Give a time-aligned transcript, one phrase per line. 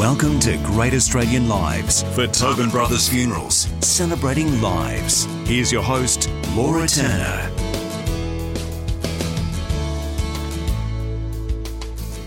[0.00, 5.26] Welcome to Great Australian Lives for Tobin Brothers Funerals, celebrating lives.
[5.44, 7.50] Here's your host, Laura Turner.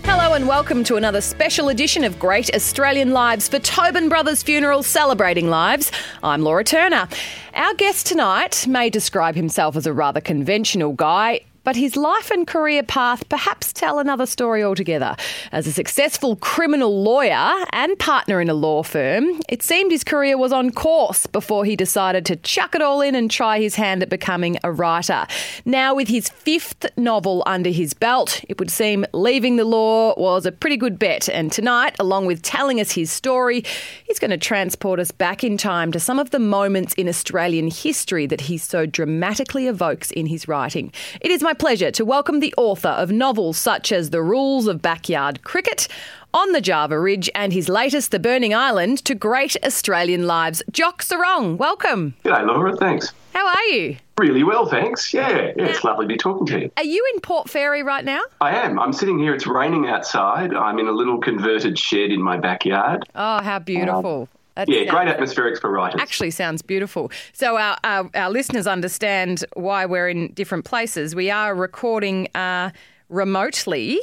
[0.04, 4.86] Hello and welcome to another special edition of Great Australian Lives for Tobin Brothers Funerals
[4.86, 5.90] Celebrating Lives.
[6.22, 7.08] I'm Laura Turner.
[7.54, 12.46] Our guest tonight may describe himself as a rather conventional guy, but his life and
[12.46, 15.16] career path perhaps tell another story altogether.
[15.50, 20.36] As a successful criminal lawyer and partner in a law firm, it seemed his career
[20.36, 24.02] was on course before he decided to chuck it all in and try his hand
[24.02, 25.26] at becoming a writer.
[25.64, 30.44] Now, with his fifth novel under his belt, it would seem leaving the law was
[30.44, 31.28] a pretty good bet.
[31.28, 33.64] And tonight, along with telling us his story,
[34.06, 37.68] he's going to transport us back in time to some of the moments in Australian
[37.68, 40.92] history that he so dramatically evokes in his writing.
[41.22, 44.82] It is my pleasure to welcome the author of novels such as The Rules of
[44.82, 45.88] Backyard Cricket,
[46.32, 50.62] On the Java Ridge, and his latest, The Burning Island, to Great Australian Lives.
[50.70, 52.14] Jock Serong, welcome.
[52.24, 52.76] G'day, Laura.
[52.76, 53.12] Thanks.
[53.32, 53.96] How are you?
[54.18, 55.12] Really well, thanks.
[55.12, 56.70] Yeah, yeah, it's lovely to be talking to you.
[56.76, 58.20] Are you in Port Fairy right now?
[58.40, 58.78] I am.
[58.78, 59.34] I'm sitting here.
[59.34, 60.54] It's raining outside.
[60.54, 63.08] I'm in a little converted shed in my backyard.
[63.14, 64.28] Oh, how beautiful.
[64.56, 66.00] That Yeah, great atmospherics for writers.
[66.00, 67.10] Actually, sounds beautiful.
[67.32, 71.14] So our, our our listeners understand why we're in different places.
[71.14, 72.70] We are recording uh,
[73.08, 73.98] remotely,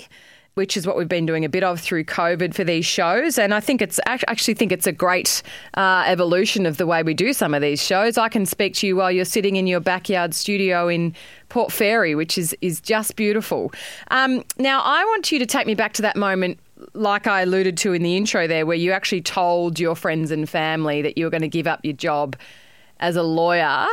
[0.56, 3.54] which is what we've been doing a bit of through COVID for these shows, and
[3.54, 5.42] I think it's I actually think it's a great
[5.76, 8.18] uh, evolution of the way we do some of these shows.
[8.18, 11.16] I can speak to you while you're sitting in your backyard studio in
[11.48, 13.72] Port Fairy, which is is just beautiful.
[14.10, 16.60] Um, now, I want you to take me back to that moment
[16.94, 20.50] like I alluded to in the intro there, where you actually told your friends and
[20.50, 22.36] family that you were going to give up your job
[23.00, 23.88] as a lawyer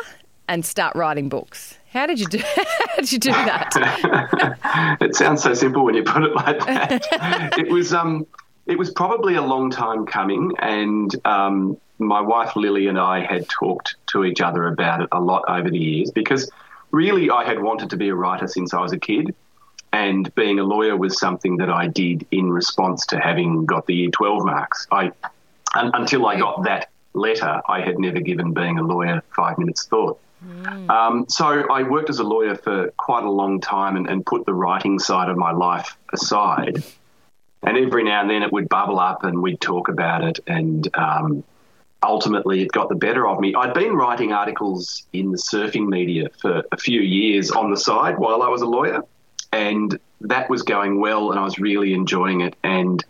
[0.49, 1.79] and start writing books.
[1.93, 2.39] How did you do?
[2.57, 4.99] How did you do that?
[5.01, 7.55] it sounds so simple when you put it like that.
[7.59, 8.27] it was um,
[8.67, 13.49] it was probably a long time coming, and um, my wife Lily and I had
[13.49, 16.51] talked to each other about it a lot over the years because
[16.91, 19.35] really I had wanted to be a writer since I was a kid.
[19.99, 23.97] And being a lawyer was something that I did in response to having got the
[23.97, 24.87] year 12 marks.
[24.93, 25.11] I,
[25.75, 29.87] un, until I got that letter, I had never given being a lawyer five minutes
[29.87, 30.21] thought.
[30.89, 34.47] Um, so I worked as a lawyer for quite a long time and, and put
[34.47, 36.85] the writing side of my life aside.
[37.65, 40.39] And every now and then it would bubble up and we'd talk about it.
[40.47, 41.43] And um,
[42.05, 43.53] ultimately it got the better of me.
[43.53, 48.17] I'd been writing articles in the surfing media for a few years on the side
[48.17, 49.03] while I was a lawyer.
[49.53, 52.57] And that was going well and I was really enjoying it.
[52.63, 53.05] And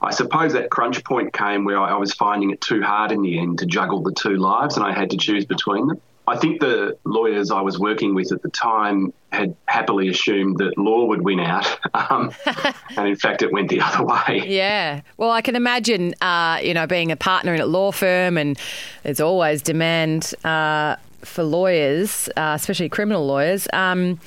[0.00, 3.38] I suppose that crunch point came where I was finding it too hard in the
[3.38, 6.00] end to juggle the two lives and I had to choose between them.
[6.26, 10.78] I think the lawyers I was working with at the time had happily assumed that
[10.78, 11.78] law would win out.
[11.94, 12.32] Um,
[12.96, 14.42] and in fact, it went the other way.
[14.46, 15.02] yeah.
[15.18, 18.58] Well, I can imagine, uh, you know, being a partner in a law firm, and
[19.02, 23.68] there's always demand uh, for lawyers, uh, especially criminal lawyers.
[23.72, 24.18] Um,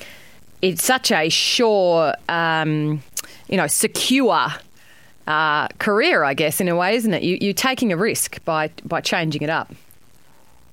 [0.62, 3.02] it's such a sure, um,
[3.48, 4.48] you know, secure
[5.26, 7.22] uh, career, I guess, in a way, isn't it?
[7.22, 9.72] You, you're taking a risk by by changing it up.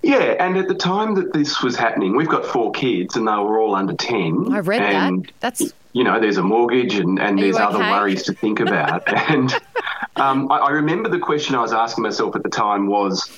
[0.04, 3.32] Yeah, and at the time that this was happening, we've got four kids and they
[3.32, 4.52] were all under 10.
[4.52, 5.32] I read that.
[5.40, 9.04] That's- You know, there's a mortgage and, and there's other worries to think about.
[9.30, 9.54] and
[10.18, 13.32] um, I, I remember the question I was asking myself at the time was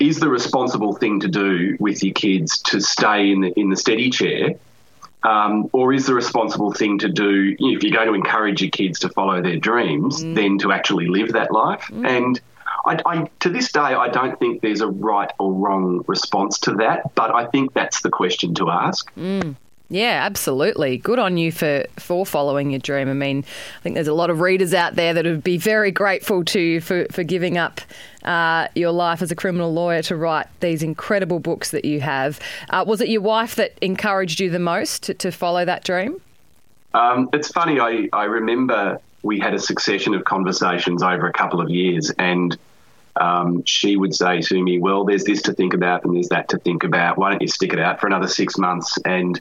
[0.00, 3.76] is the responsible thing to do with your kids to stay in the, in the
[3.76, 4.54] steady chair?
[5.24, 8.98] Um, or is the responsible thing to do, if you're going to encourage your kids
[9.00, 10.34] to follow their dreams, Mm.
[10.34, 11.90] then to actually live that life?
[11.90, 12.40] And
[12.86, 16.74] I, I, to this day, I don't think there's a right or wrong response to
[16.74, 19.10] that, but I think that's the question to ask.
[19.90, 20.96] Yeah, absolutely.
[20.96, 23.08] Good on you for for following your dream.
[23.08, 23.44] I mean,
[23.78, 26.60] I think there's a lot of readers out there that would be very grateful to
[26.60, 27.80] you for for giving up
[28.24, 32.40] uh, your life as a criminal lawyer to write these incredible books that you have.
[32.70, 36.20] Uh, was it your wife that encouraged you the most to, to follow that dream?
[36.94, 41.60] Um, it's funny, I, I remember we had a succession of conversations over a couple
[41.60, 42.56] of years, and
[43.16, 46.48] um, she would say to me, Well, there's this to think about and there's that
[46.50, 47.18] to think about.
[47.18, 48.96] Why don't you stick it out for another six months?
[49.04, 49.40] And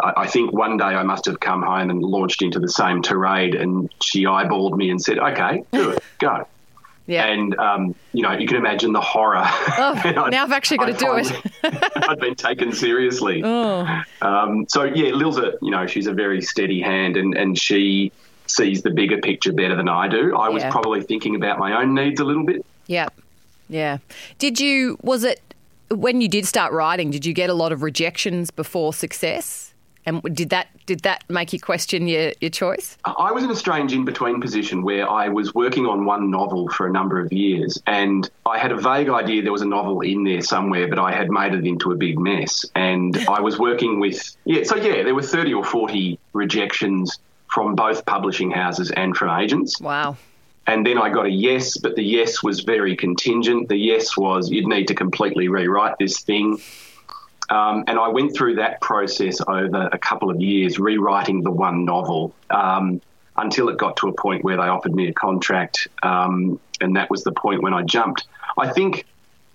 [0.00, 3.02] I, I think one day I must have come home and launched into the same
[3.02, 6.46] tirade, and she eyeballed me and said, Okay, do it, go.
[7.06, 7.24] Yeah.
[7.24, 9.42] And, um, you know, you can imagine the horror.
[9.42, 12.06] Oh, now I've actually got to do it.
[12.06, 13.40] I'd been taken seriously.
[13.42, 14.02] Oh.
[14.20, 18.12] Um, so yeah, Lil's a you know she's a very steady hand, and and she
[18.46, 20.36] sees the bigger picture better than I do.
[20.36, 22.64] I was probably thinking about my own needs a little bit.
[22.86, 23.08] Yeah.
[23.68, 23.98] Yeah.
[24.38, 25.40] Did you, was it,
[25.90, 29.74] when you did start writing, did you get a lot of rejections before success?
[30.08, 32.96] And did that did that make you question your, your choice?
[33.04, 36.68] I was in a strange in between position where I was working on one novel
[36.70, 40.00] for a number of years, and I had a vague idea there was a novel
[40.00, 42.64] in there somewhere, but I had made it into a big mess.
[42.74, 47.18] And I was working with yeah, so yeah, there were thirty or forty rejections
[47.48, 49.78] from both publishing houses and from agents.
[49.78, 50.16] Wow.
[50.66, 53.68] And then I got a yes, but the yes was very contingent.
[53.68, 56.60] The yes was you'd need to completely rewrite this thing.
[57.50, 61.84] Um, and I went through that process over a couple of years, rewriting the one
[61.84, 63.00] novel um,
[63.36, 65.88] until it got to a point where they offered me a contract.
[66.02, 68.26] Um, and that was the point when I jumped.
[68.58, 69.06] I think,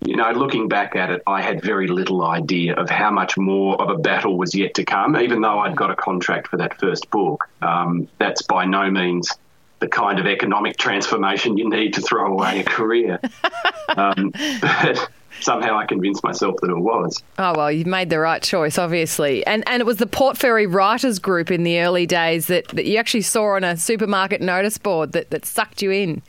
[0.02, 3.80] you know, looking back at it, I had very little idea of how much more
[3.82, 6.80] of a battle was yet to come, even though I'd got a contract for that
[6.80, 7.48] first book.
[7.62, 9.32] Um, that's by no means
[9.80, 13.20] the kind of economic transformation you need to throw away a career.
[13.98, 14.32] um,
[14.62, 15.10] but
[15.42, 17.22] somehow I convinced myself that it was.
[17.38, 20.66] Oh well, you made the right choice, obviously, and and it was the Port Fairy
[20.66, 24.78] Writers Group in the early days that, that you actually saw on a supermarket notice
[24.78, 26.22] board that, that sucked you in.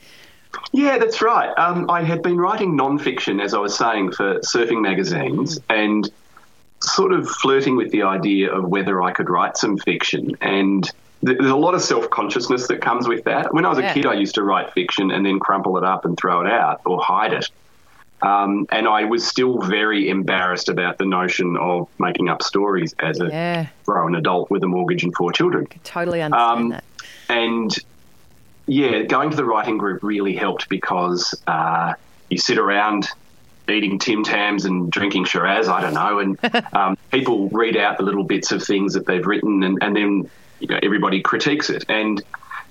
[0.71, 1.49] Yeah, that's right.
[1.57, 5.63] Um, I had been writing non-fiction, as I was saying, for surfing magazines, mm.
[5.69, 6.09] and
[6.81, 10.89] sort of flirting with the idea of whether I could write some fiction and
[11.25, 13.53] there's a lot of self consciousness that comes with that.
[13.53, 13.91] When I was yeah.
[13.91, 16.51] a kid, I used to write fiction and then crumple it up and throw it
[16.51, 17.49] out or hide it.
[18.21, 23.19] Um, and I was still very embarrassed about the notion of making up stories as
[23.19, 23.67] a yeah.
[23.85, 25.67] grown adult with a mortgage and four children.
[25.83, 26.83] totally understand um, that.
[27.29, 27.75] And
[28.67, 31.93] yeah, going to the writing group really helped because uh,
[32.29, 33.07] you sit around
[33.69, 38.03] eating Tim Tams and drinking Shiraz, I don't know, and um, people read out the
[38.03, 40.29] little bits of things that they've written, and, and then
[40.59, 41.85] you know, everybody critiques it.
[41.89, 42.23] And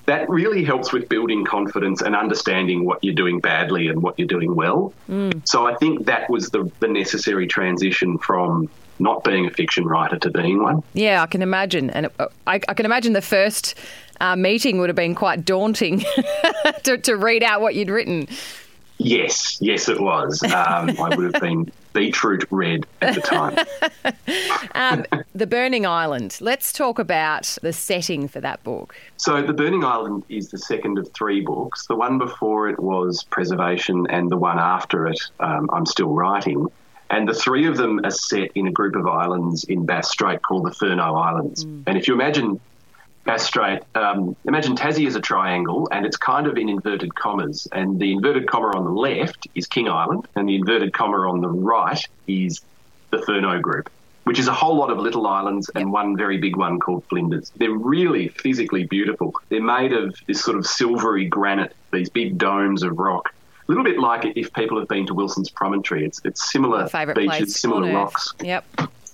[0.06, 4.28] that really helps with building confidence and understanding what you're doing badly and what you're
[4.28, 4.92] doing well.
[5.08, 5.46] Mm.
[5.46, 8.68] So I think that was the, the necessary transition from
[8.98, 10.82] not being a fiction writer to being one.
[10.92, 11.90] Yeah, I can imagine.
[11.90, 12.14] And it,
[12.46, 13.74] I, I, can imagine the first
[14.20, 16.04] uh, meeting would have been quite daunting
[16.84, 18.28] to, to read out what you'd written.
[18.98, 20.42] Yes, yes, it was.
[20.44, 23.56] Um, I would have been beetroot red at the time.
[24.74, 25.04] um,
[25.34, 26.38] the Burning Island.
[26.40, 28.94] Let's talk about the setting for that book.
[29.16, 31.86] So, The Burning Island is the second of three books.
[31.86, 36.68] The one before it was Preservation, and the one after it, um, I'm still writing.
[37.10, 40.42] And the three of them are set in a group of islands in Bass Strait
[40.42, 41.64] called the Furneaux Islands.
[41.64, 41.84] Mm.
[41.86, 42.60] And if you imagine
[43.38, 47.66] Strait, um, imagine Tassie as a triangle and it's kind of in inverted commas.
[47.72, 51.40] And the inverted comma on the left is King Island, and the inverted comma on
[51.40, 52.60] the right is
[53.10, 53.90] the Furneaux Group,
[54.24, 57.50] which is a whole lot of little islands and one very big one called Flinders.
[57.56, 59.34] They're really physically beautiful.
[59.48, 63.34] They're made of this sort of silvery granite, these big domes of rock.
[63.66, 66.04] A little bit like if people have been to Wilson's Promontory.
[66.04, 68.34] It's, it's similar beaches, similar rocks.
[68.42, 68.64] Yep.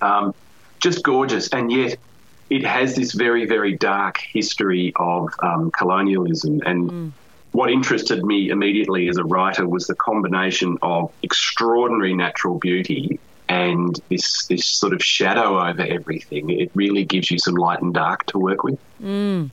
[0.00, 0.34] Um,
[0.80, 1.48] just gorgeous.
[1.50, 1.98] And yet,
[2.50, 6.60] it has this very, very dark history of um, colonialism.
[6.66, 7.12] And mm.
[7.52, 14.00] what interested me immediately as a writer was the combination of extraordinary natural beauty and
[14.08, 16.50] this this sort of shadow over everything.
[16.50, 18.78] It really gives you some light and dark to work with.
[19.02, 19.50] Mm.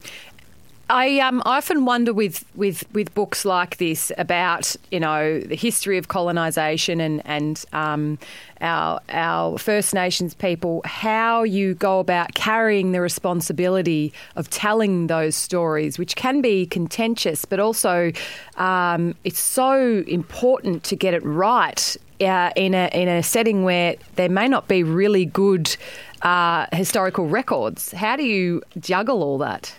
[0.90, 5.98] I um, often wonder with, with, with books like this about you know the history
[5.98, 8.18] of colonisation and and um,
[8.62, 15.36] our our First Nations people how you go about carrying the responsibility of telling those
[15.36, 18.14] stories, which can be contentious, but also
[18.56, 23.98] um, it's so important to get it right uh, in a in a setting where
[24.16, 25.76] there may not be really good
[26.22, 27.92] uh, historical records.
[27.92, 29.76] How do you juggle all that?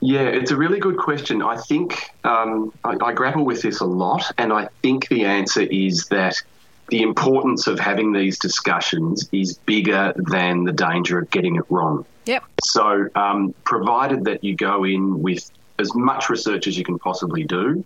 [0.00, 1.42] Yeah, it's a really good question.
[1.42, 5.60] I think um, I, I, grapple with this a lot, and I think the answer
[5.60, 6.40] is that
[6.88, 12.06] the importance of having these discussions is bigger than the danger of getting it wrong.
[12.24, 12.44] Yep.
[12.64, 17.44] So, um, provided that you go in with as much research as you can possibly
[17.44, 17.84] do,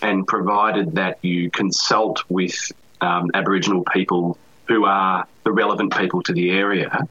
[0.00, 6.32] and provided that you consult with um, Aboriginal people who are the relevant people to
[6.32, 7.06] the area,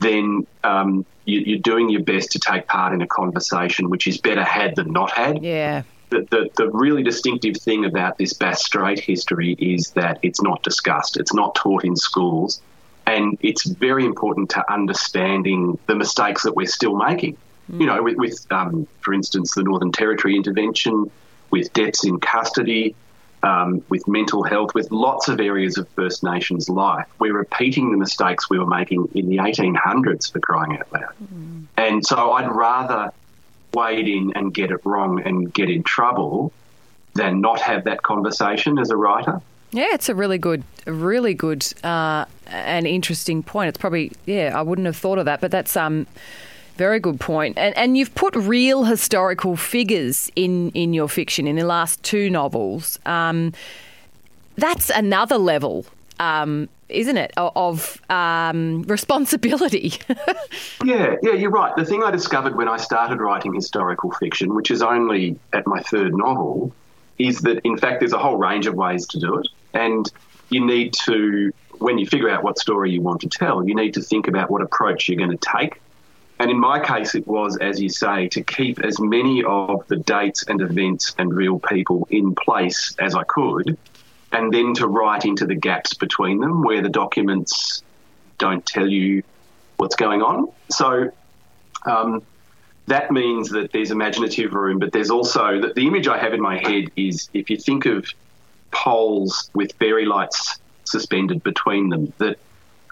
[0.00, 4.18] then um, you, are doing your best to take part in a conversation, which is
[4.18, 5.42] better had than not had.
[5.42, 5.82] Yeah.
[6.10, 10.62] The, the, the really distinctive thing about this Bass Strait history is that it's not
[10.62, 12.60] discussed, it's not taught in schools,
[13.06, 17.36] and it's very important to understanding the mistakes that we're still making.
[17.70, 17.80] Mm.
[17.80, 21.10] You know, with, with um, for instance, the Northern Territory intervention,
[21.50, 22.94] with deaths in custody,
[23.46, 27.06] um, with mental health, with lots of areas of First Nations life.
[27.20, 31.14] We're repeating the mistakes we were making in the 1800s for crying out loud.
[31.32, 31.66] Mm.
[31.76, 33.12] And so I'd rather
[33.72, 36.52] wade in and get it wrong and get in trouble
[37.14, 39.40] than not have that conversation as a writer.
[39.70, 43.68] Yeah, it's a really good, really good uh, and interesting point.
[43.68, 46.06] It's probably yeah, I wouldn't have thought of that, but that's um.
[46.76, 47.56] Very good point.
[47.56, 52.28] And, and you've put real historical figures in, in your fiction in the last two
[52.28, 52.98] novels.
[53.06, 53.54] Um,
[54.56, 55.86] that's another level,
[56.18, 59.94] um, isn't it, of um, responsibility?
[60.84, 61.74] yeah, yeah, you're right.
[61.76, 65.80] The thing I discovered when I started writing historical fiction, which is only at my
[65.80, 66.72] third novel,
[67.18, 69.48] is that in fact there's a whole range of ways to do it.
[69.72, 70.10] And
[70.50, 73.94] you need to, when you figure out what story you want to tell, you need
[73.94, 75.80] to think about what approach you're going to take.
[76.38, 79.96] And in my case, it was, as you say, to keep as many of the
[79.96, 83.78] dates and events and real people in place as I could,
[84.32, 87.82] and then to write into the gaps between them where the documents
[88.38, 89.22] don't tell you
[89.78, 90.48] what's going on.
[90.70, 91.10] So
[91.86, 92.22] um,
[92.86, 96.40] that means that there's imaginative room, but there's also the, the image I have in
[96.40, 98.06] my head is if you think of
[98.72, 102.38] poles with fairy lights suspended between them, that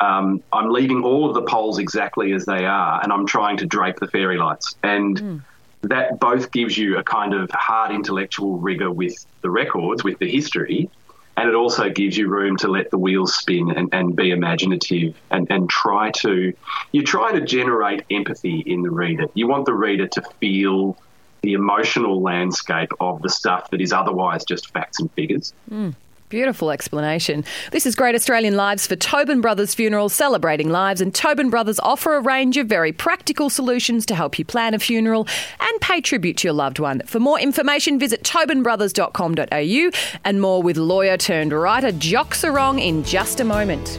[0.01, 3.67] um, I'm leaving all of the poles exactly as they are, and I'm trying to
[3.67, 4.77] drape the fairy lights.
[4.83, 5.43] And mm.
[5.83, 10.31] that both gives you a kind of hard intellectual rigor with the records, with the
[10.31, 10.91] history,
[11.37, 15.17] and it also gives you room to let the wheels spin and, and be imaginative
[15.31, 16.53] and, and try to
[16.93, 19.27] you try to generate empathy in the reader.
[19.35, 20.97] You want the reader to feel
[21.43, 25.53] the emotional landscape of the stuff that is otherwise just facts and figures.
[25.71, 25.95] Mm.
[26.29, 27.45] Beautiful explanation.
[27.71, 32.17] This is Great Australian Lives for Tobin Brothers Funeral, celebrating lives, and Tobin Brothers offer
[32.17, 35.29] a range of very practical solutions to help you plan a funeral
[35.61, 37.03] and pay tribute to your loved one.
[37.07, 39.91] For more information, visit tobinbrothers.com.au
[40.25, 43.99] and more with lawyer turned writer Jock Serong in just a moment.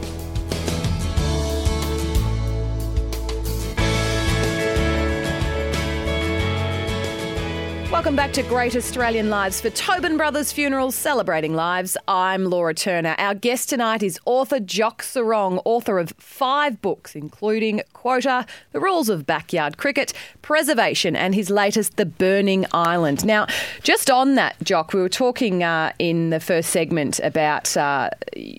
[8.05, 11.97] Welcome back to Great Australian Lives for Tobin Brothers Funerals Celebrating Lives.
[12.07, 13.15] I'm Laura Turner.
[13.17, 19.09] Our guest tonight is author Jock Serong, author of five books, including Quota, The Rules
[19.09, 23.25] of Backyard Cricket, Preservation, and his latest, The Burning Island.
[23.25, 23.47] Now,
[23.81, 28.11] just on that, Jock, we were talking uh, in the first segment about uh,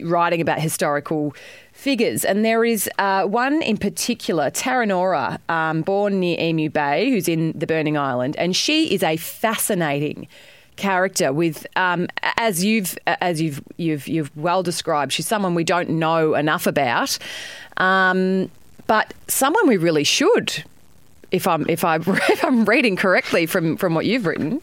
[0.03, 1.37] writing about historical
[1.77, 7.29] figures, and there is uh, one in particular, Tarenorerer, um, born near Emu Bay, who's
[7.29, 10.27] in the Burning Island, and she is a fascinating
[10.77, 12.07] character with um,
[12.37, 17.19] as you've as you've you've you've well described she's someone we don't know enough about.
[17.77, 18.51] Um,
[18.87, 20.65] but someone we really should
[21.31, 24.61] if I'm if I if I'm reading correctly from from what you've written.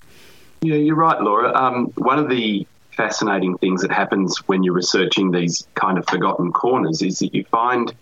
[0.61, 1.53] Yeah you're right Laura.
[1.53, 6.51] Um, one of the fascinating things that happens when you're researching these kind of forgotten
[6.51, 7.93] corners is that you find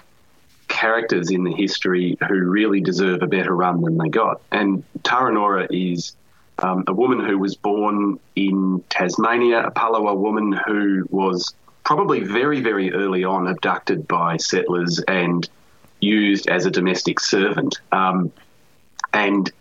[0.68, 4.42] characters in the history who really deserve a better run than they got.
[4.52, 6.16] And Tarenorerer is
[6.60, 12.62] um, a woman who was born in Tasmania, a Palawa woman who was probably very,
[12.62, 15.50] very early on abducted by settlers and
[16.00, 17.80] used as a domestic servant.
[17.92, 18.32] Um,
[19.14, 19.52] and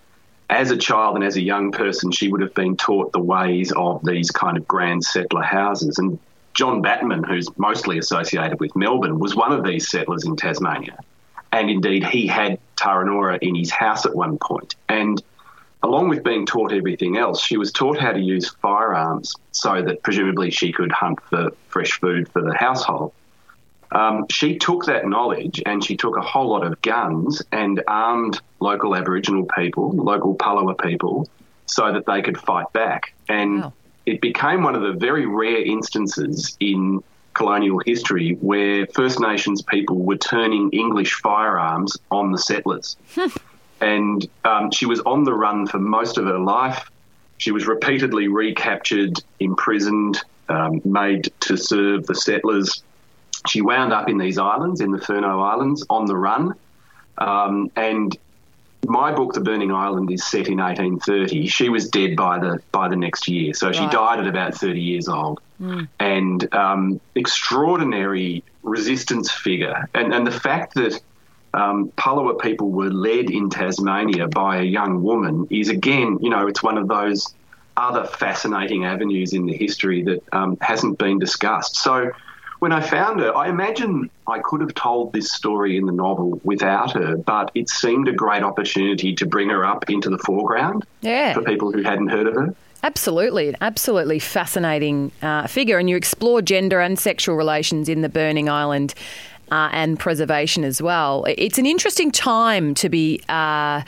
[0.50, 3.72] as a child and as a young person, she would have been taught the ways
[3.72, 5.96] of these kind of grand settler houses.
[5.96, 6.18] And
[6.54, 10.98] John Batman, who's mostly associated with Melbourne, was one of these settlers in Tasmania.
[11.52, 14.74] And indeed, he had Tarenorerer in his house at one point.
[14.88, 15.22] And
[15.84, 20.02] along with being taught everything else, she was taught how to use firearms so that
[20.02, 23.12] presumably she could hunt for fresh food for the household.
[23.92, 28.40] Um, she took that knowledge and she took a whole lot of guns and armed
[28.60, 31.28] local Aboriginal people, local Palawa people,
[31.66, 33.14] so that they could fight back.
[33.28, 33.72] And wow.
[34.06, 37.02] it became one of the very rare instances in
[37.34, 42.96] colonial history where First Nations people were turning English firearms on the settlers.
[43.14, 43.28] Hmm.
[43.80, 46.90] and um, she was on the run for most of her life.
[47.38, 50.18] She was repeatedly recaptured, imprisoned,
[50.50, 52.82] um, made to serve the settlers
[53.46, 56.54] she wound up in these islands, in the Furneaux Islands, on the run.
[57.18, 58.16] Um, and
[58.86, 61.46] my book, The Burning Island, is set in 1830.
[61.46, 64.80] She was dead by the by the next year, so she died at about 30
[64.80, 65.40] years old.
[65.60, 65.88] Mm.
[65.98, 71.00] And um, extraordinary resistance figure, and and the fact that
[71.52, 76.46] um, Palawa people were led in Tasmania by a young woman is again, you know,
[76.46, 77.34] it's one of those
[77.76, 81.76] other fascinating avenues in the history that um, hasn't been discussed.
[81.76, 82.10] So
[82.60, 86.40] when I found her, I imagine I could have told this story in the novel
[86.44, 90.84] without her, but it seemed a great opportunity to bring her up into the foreground
[91.00, 91.32] yeah.
[91.32, 92.54] for people who hadn't heard of her.
[92.82, 98.48] Absolutely, absolutely fascinating uh, figure, and you explore gender and sexual relations in the Burning
[98.48, 98.94] Island
[99.50, 101.24] uh, and preservation as well.
[101.28, 103.22] It's an interesting time to be.
[103.28, 103.82] Uh,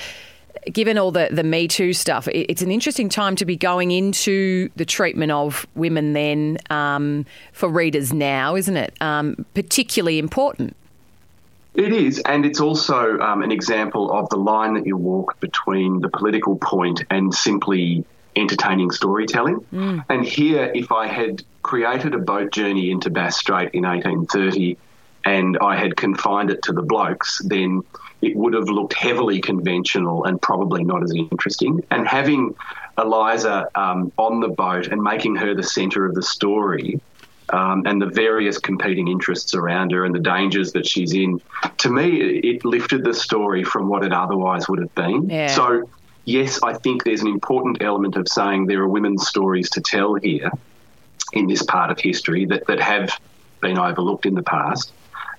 [0.70, 4.70] given all the, the Me Too stuff, it's an interesting time to be going into
[4.76, 8.94] the treatment of women then um, for readers now, isn't it?
[9.00, 10.76] Um, particularly important.
[11.74, 16.00] It is, and it's also um, an example of the line that you walk between
[16.00, 18.04] the political point and simply
[18.36, 19.60] entertaining storytelling.
[19.72, 20.04] Mm.
[20.08, 24.76] And here, if I had created a boat journey into Bass Strait in 1830
[25.24, 27.82] and I had confined it to the blokes, then
[28.22, 31.84] it would have looked heavily conventional and probably not as interesting.
[31.90, 32.54] And having
[32.96, 37.00] Eliza um, on the boat and making her the centre of the story
[37.50, 41.40] um, and the various competing interests around her and the dangers that she's in,
[41.78, 45.28] to me, it lifted the story from what it otherwise would have been.
[45.28, 45.48] Yeah.
[45.48, 45.90] So,
[46.24, 50.14] yes, I think there's an important element of saying there are women's stories to tell
[50.14, 50.50] here
[51.32, 53.18] in this part of history that, that have
[53.60, 54.92] been overlooked in the past.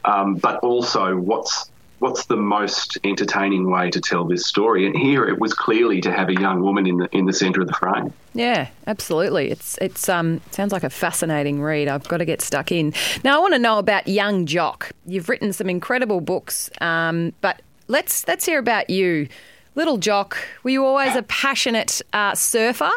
[0.05, 1.69] Um, but also, what's
[2.03, 4.86] what's the most entertaining way to tell this story?
[4.86, 7.62] And here it was clearly to have a young woman in the in the centre
[7.62, 8.13] of the frame.
[8.33, 9.50] Yeah, absolutely.
[9.50, 11.88] It's it's um sounds like a fascinating read.
[11.88, 12.93] I've got to get stuck in.
[13.24, 14.91] Now I want to know about Young Jock.
[15.05, 19.29] You've written some incredible books, um, but let's let's hear about you,
[19.75, 20.38] little Jock.
[20.63, 22.91] Were you always a passionate uh, surfer?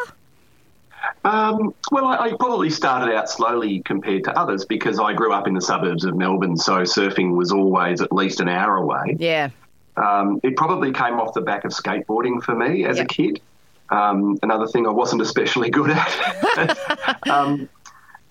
[1.24, 5.46] Um, well, I, I, probably started out slowly compared to others because I grew up
[5.46, 9.16] in the suburbs of Melbourne, so surfing was always at least an hour away.
[9.18, 9.50] Yeah.
[9.96, 13.06] Um, it probably came off the back of skateboarding for me as yep.
[13.06, 13.40] a kid.
[13.90, 17.18] Um, another thing I wasn't especially good at.
[17.28, 17.68] um,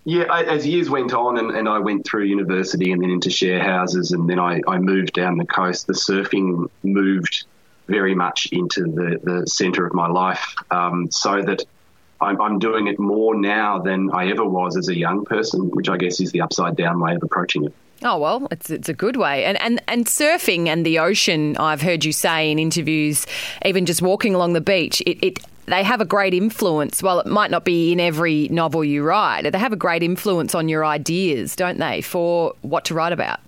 [0.05, 3.31] yeah, I, as years went on and, and, I went through university and then into
[3.31, 7.45] share houses and then I, I moved down the coast, the surfing moved
[7.87, 11.63] very much into the, the centre of my life um, so that
[12.21, 15.89] I'm, I'm doing it more now than I ever was as a young person, which
[15.89, 17.73] I guess is the upside down way of approaching it.
[18.03, 21.55] Oh well, it's it's a good way, and and and surfing and the ocean.
[21.57, 23.25] I've heard you say in interviews,
[23.63, 27.01] even just walking along the beach, it, it they have a great influence.
[27.01, 30.53] While it might not be in every novel you write, they have a great influence
[30.53, 33.39] on your ideas, don't they, for what to write about?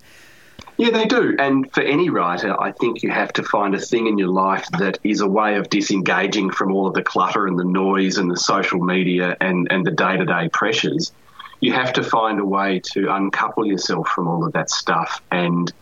[0.77, 1.35] Yeah, they do.
[1.39, 4.67] And for any writer, I think you have to find a thing in your life
[4.77, 8.29] that is a way of disengaging from all of the clutter and the noise and
[8.29, 11.11] the social media and, and the day to day pressures.
[11.61, 15.73] You have to find a way to uncouple yourself from all of that stuff and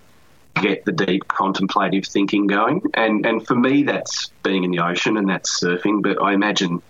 [0.62, 2.82] get the deep contemplative thinking going.
[2.94, 6.02] And and for me, that's being in the ocean and that's surfing.
[6.02, 6.82] But I imagine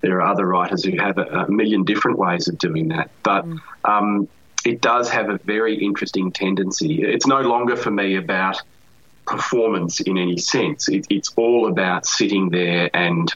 [0.00, 3.10] there are other writers who have a, a million different ways of doing that.
[3.22, 3.58] But mm.
[3.84, 4.28] um,
[4.64, 7.02] it does have a very interesting tendency.
[7.02, 8.60] It's no longer for me about
[9.26, 10.88] performance in any sense.
[10.88, 13.32] It, it's all about sitting there and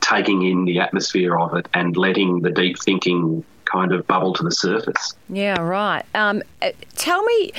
[0.00, 4.42] taking in the atmosphere of it and letting the deep thinking kind of bubble to
[4.42, 5.14] the surface.
[5.28, 6.04] Yeah, right.
[6.14, 7.52] Um, uh, tell me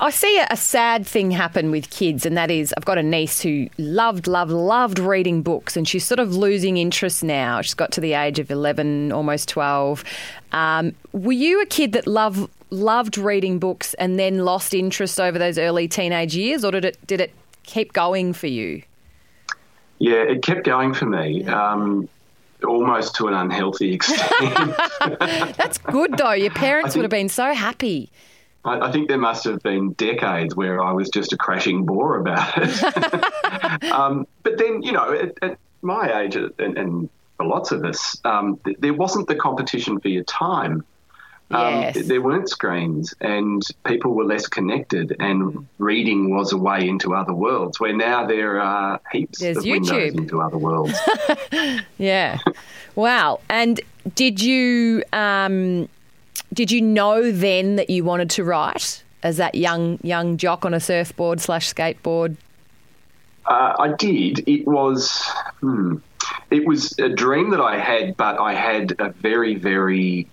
[0.00, 3.40] I see a, sad thing happen with kids, and that is I've got a niece
[3.40, 7.60] who loved, loved, loved reading books, and she's sort of losing interest now.
[7.62, 10.04] She's got to the age of 11, almost 12.
[10.52, 15.38] Um, were you a kid that loved, loved reading books and then lost interest over
[15.38, 17.32] those early teenage years, or did it, did it
[17.62, 18.82] keep going for you?
[19.98, 21.44] Yeah, it kept going for me.
[21.44, 22.08] Um,
[22.64, 24.76] almost to an unhealthy extent.
[25.56, 26.32] That's good though.
[26.32, 28.10] Your parents think, would have been so happy.
[28.64, 32.18] I, I, think there must have been decades where I was just a crashing bore
[32.18, 33.84] about it.
[33.92, 37.08] um, but then, you know, at, at my age, and, and,
[37.38, 40.84] for lots of us, um, th- there wasn't the competition for your time.
[41.50, 42.06] Um, yes.
[42.06, 47.32] There weren't screens, and people were less connected, and reading was a way into other
[47.32, 47.80] worlds.
[47.80, 49.90] Where now there are heaps There's of YouTube.
[49.90, 50.98] windows into other worlds.
[51.98, 52.36] yeah,
[52.96, 53.40] wow.
[53.48, 53.80] And
[54.14, 55.88] did you um,
[56.52, 60.74] did you know then that you wanted to write as that young young jock on
[60.74, 62.36] a surfboard slash skateboard?
[63.46, 64.46] Uh, I did.
[64.46, 65.26] It was
[65.60, 65.96] hmm,
[66.50, 70.28] it was a dream that I had, but I had a very very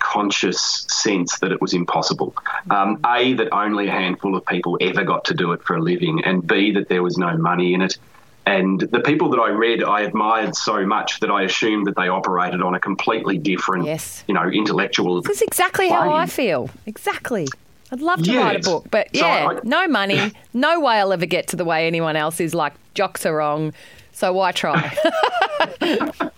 [0.00, 2.34] conscious sense that it was impossible.
[2.70, 5.80] Um, a that only a handful of people ever got to do it for a
[5.80, 7.98] living, and B that there was no money in it.
[8.46, 12.08] And the people that I read, I admired so much that I assumed that they
[12.08, 14.24] operated on a completely different, yes.
[14.26, 15.20] you know, intellectual.
[15.20, 16.00] This is exactly plane.
[16.00, 16.70] how I feel.
[16.86, 17.46] Exactly.
[17.92, 18.42] I'd love to yes.
[18.42, 21.56] write a book, but yeah, so I, no money, no way I'll ever get to
[21.56, 22.54] the way anyone else is.
[22.54, 23.74] Like Jock Serong,
[24.12, 24.96] so why try?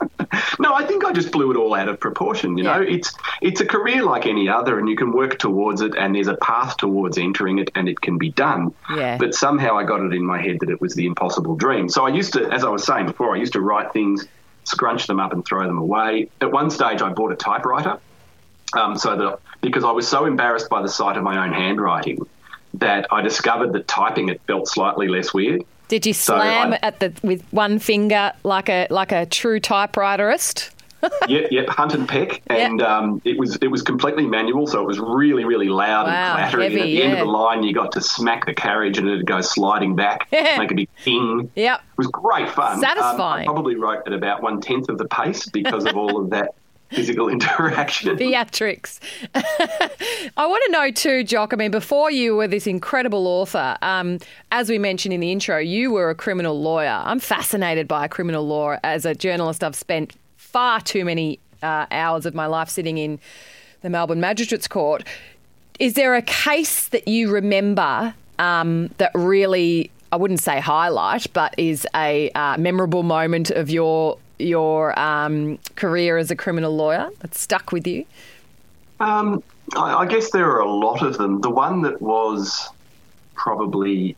[0.58, 2.56] no, I think I just blew it all out of proportion.
[2.56, 2.76] You yeah.
[2.76, 6.14] know, it's it's a career like any other, and you can work towards it, and
[6.14, 8.74] there's a path towards entering it, and it can be done.
[8.94, 9.18] Yeah.
[9.18, 11.88] But somehow I got it in my head that it was the impossible dream.
[11.88, 14.26] So I used to, as I was saying before, I used to write things,
[14.64, 16.30] scrunch them up, and throw them away.
[16.40, 17.98] At one stage, I bought a typewriter,
[18.74, 22.26] um, so that because I was so embarrassed by the sight of my own handwriting
[22.74, 25.62] that I discovered that typing it felt slightly less weird.
[25.92, 29.60] Did you slam so I, at the with one finger like a like a true
[29.60, 30.70] typewriterist?
[31.28, 32.88] yep, yep, hunt and peck, and yep.
[32.88, 36.50] um, it was it was completely manual, so it was really really loud wow, and
[36.50, 36.70] clattering.
[36.70, 37.04] Heavy, and at the yeah.
[37.04, 40.28] end of the line, you got to smack the carriage, and it'd go sliding back,
[40.32, 41.50] make a big ping.
[41.56, 42.80] Yep, it was great fun.
[42.80, 43.46] Satisfying.
[43.46, 46.30] Um, I probably wrote at about one tenth of the pace because of all of
[46.30, 46.54] that
[46.92, 48.16] physical interaction.
[48.16, 49.00] Theatrics.
[49.34, 51.52] I want to know too, Jock.
[51.52, 54.18] I mean, before you were this incredible author, um,
[54.50, 57.02] as we mentioned in the intro, you were a criminal lawyer.
[57.04, 58.76] I'm fascinated by criminal law.
[58.82, 63.18] As a journalist, I've spent far too many uh, hours of my life sitting in
[63.82, 65.04] the Melbourne Magistrates Court.
[65.78, 71.54] Is there a case that you remember um, that really, I wouldn't say highlight, but
[71.58, 77.34] is a uh, memorable moment of your your um, career as a criminal lawyer that
[77.34, 78.04] stuck with you?
[79.00, 79.42] Um,
[79.76, 81.40] I, I guess there are a lot of them.
[81.40, 82.68] The one that was
[83.34, 84.16] probably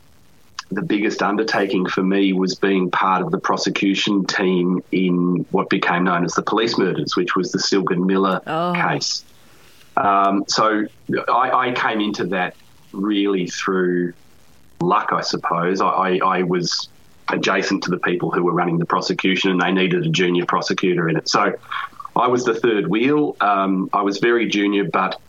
[0.71, 6.03] the biggest undertaking for me was being part of the prosecution team in what became
[6.03, 8.73] known as the police murders, which was the Silk and Miller oh.
[8.73, 9.23] case.
[9.97, 10.85] Um, so
[11.29, 12.55] I, I, came into that
[12.91, 14.13] really through
[14.81, 15.79] luck, I suppose.
[15.79, 16.89] I, I, was
[17.29, 21.09] adjacent to the people who were running the prosecution, and they needed a junior prosecutor
[21.09, 21.27] in it.
[21.27, 21.55] So
[22.15, 23.35] I was the third wheel.
[23.41, 25.19] Um, I was very junior, but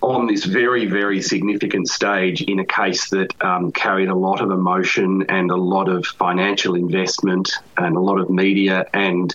[0.00, 4.50] on this very, very significant stage in a case that um, carried a lot of
[4.50, 8.86] emotion and a lot of financial investment and a lot of media.
[8.92, 9.34] And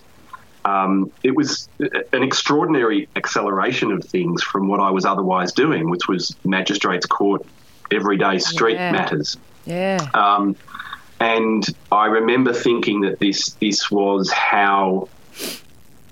[0.65, 6.07] um, it was an extraordinary acceleration of things from what I was otherwise doing, which
[6.07, 7.43] was magistrates' court,
[7.89, 8.91] everyday street yeah.
[8.91, 9.37] matters.
[9.65, 10.07] Yeah.
[10.13, 10.55] Um,
[11.19, 15.09] and I remember thinking that this this was how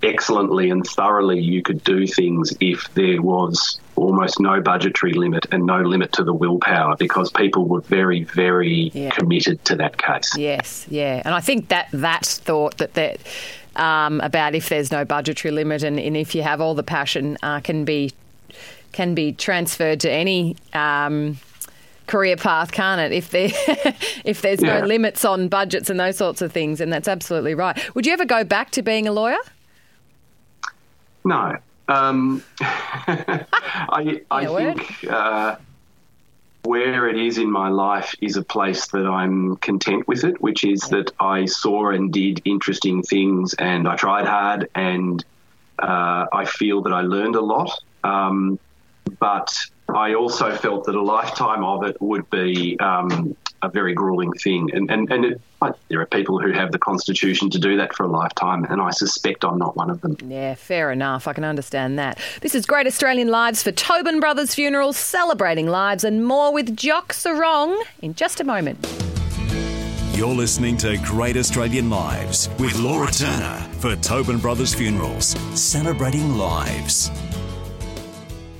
[0.03, 5.65] excellently and thoroughly you could do things if there was almost no budgetary limit and
[5.65, 9.09] no limit to the willpower because people were very very yeah.
[9.09, 13.19] committed to that case yes yeah and i think that that thought that that
[13.75, 17.37] um, about if there's no budgetary limit and, and if you have all the passion
[17.43, 18.11] uh, can be
[18.91, 21.37] can be transferred to any um,
[22.07, 23.15] career path, can't it?
[23.15, 23.49] If there
[24.25, 24.79] if there's yeah.
[24.79, 27.77] no limits on budgets and those sorts of things, and that's absolutely right.
[27.95, 29.37] Would you ever go back to being a lawyer?
[31.25, 31.57] No.
[31.87, 35.55] Um, I, I think uh,
[36.63, 40.63] where it is in my life is a place that I'm content with it, which
[40.63, 45.23] is that I saw and did interesting things and I tried hard and
[45.79, 47.71] uh, I feel that I learned a lot.
[48.03, 48.59] Um,
[49.19, 49.53] but
[49.89, 54.69] I also felt that a lifetime of it would be um, a very grueling thing.
[54.73, 55.41] And, and, and it,
[55.89, 58.91] there are people who have the constitution to do that for a lifetime, and I
[58.91, 60.17] suspect I'm not one of them.
[60.25, 61.27] Yeah, fair enough.
[61.27, 62.19] I can understand that.
[62.41, 67.13] This is Great Australian Lives for Tobin Brothers Funerals, celebrating lives and more with Jock
[67.13, 68.85] Serong in just a moment.
[70.13, 77.11] You're listening to Great Australian Lives with Laura Turner for Tobin Brothers Funerals, celebrating lives.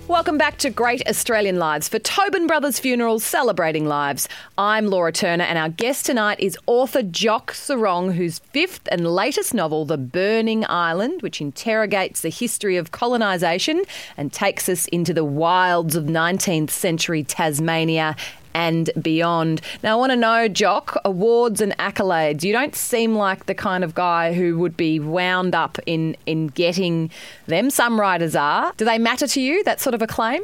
[0.07, 4.29] Welcome back to Great Australian Lives for Tobin Brothers Funerals Celebrating Lives.
[4.57, 9.53] I'm Laura Turner, and our guest tonight is author Jock Serong, whose fifth and latest
[9.53, 13.83] novel, The Burning Island, which interrogates the history of colonisation
[14.15, 18.15] and takes us into the wilds of 19th century Tasmania
[18.57, 19.61] and beyond.
[19.83, 22.43] Now, I want to know, Jock, awards and accolades.
[22.43, 26.47] You don't seem like the kind of guy who would be wound up in, in
[26.47, 27.11] getting
[27.45, 27.69] them.
[27.69, 28.73] Some writers are.
[28.75, 30.41] Do they matter to you, that sort of a claim?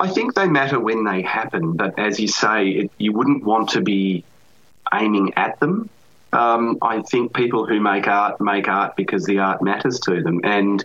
[0.00, 3.68] I think they matter when they happen, but as you say, it, you wouldn't want
[3.70, 4.24] to be
[4.94, 5.90] aiming at them.
[6.32, 10.40] Um, I think people who make art make art because the art matters to them,
[10.44, 10.84] and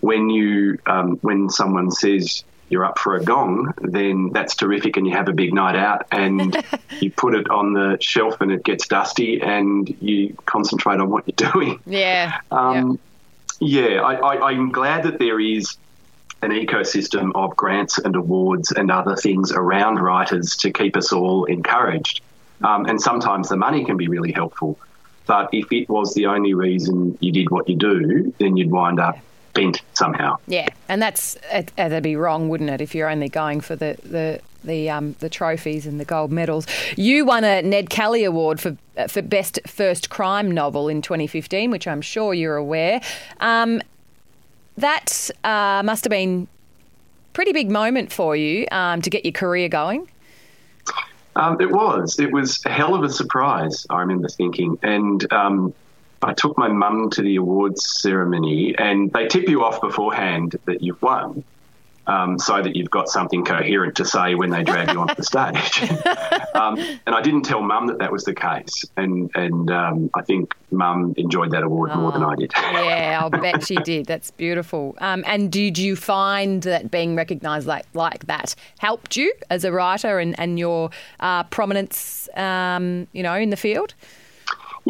[0.00, 5.06] when you um, when someone says you're up for a gong, then that's terrific, and
[5.06, 6.56] you have a big night out, and
[7.00, 11.24] you put it on the shelf, and it gets dusty, and you concentrate on what
[11.26, 11.80] you're doing.
[11.84, 12.40] Yeah.
[12.50, 12.98] Um,
[13.58, 15.76] yeah, I, am glad that there is
[16.42, 21.44] an ecosystem of grants and awards and other things around writers to keep us all
[21.44, 22.22] encouraged.
[22.62, 24.78] Um, and sometimes the money can be really helpful.
[25.26, 28.98] But if it was the only reason you did what you do, then you'd wind
[28.98, 29.18] up
[29.94, 30.36] somehow.
[30.46, 32.80] Yeah, and that's uh, that'd be wrong, wouldn't it?
[32.80, 36.66] If you're only going for the the the um, the trophies and the gold medals.
[36.96, 41.70] You won a Ned Kelly Award for uh, for best first crime novel in 2015,
[41.70, 43.00] which I'm sure you're aware.
[43.40, 43.80] Um,
[44.76, 46.48] that uh, must have been
[47.32, 50.08] pretty big moment for you um, to get your career going.
[51.36, 52.18] Um, it was.
[52.18, 53.86] It was a hell of a surprise.
[53.88, 55.72] I remember thinking, and um,
[56.22, 60.82] I took my mum to the awards ceremony, and they tip you off beforehand that
[60.82, 61.44] you've won.
[62.10, 65.22] um, so that you've got something coherent to say when they drag you onto the
[65.22, 65.82] stage.
[66.54, 70.22] um, and I didn't tell Mum that that was the case, and and um, I
[70.22, 72.52] think Mum enjoyed that award oh, more than I did.
[72.56, 74.06] yeah, I'll bet she did.
[74.06, 74.96] That's beautiful.
[74.98, 79.70] Um, and did you find that being recognised like like that helped you as a
[79.70, 83.94] writer and and your uh, prominence, um, you know, in the field?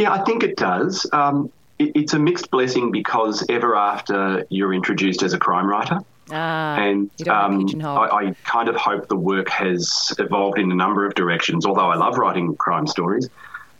[0.00, 1.06] Yeah, I think it does.
[1.12, 5.98] Um, it, it's a mixed blessing because ever after you're introduced as a crime writer.
[6.32, 11.04] Ah, and um, I, I, kind of hope the work has evolved in a number
[11.04, 11.66] of directions.
[11.66, 13.28] Although I love writing crime stories,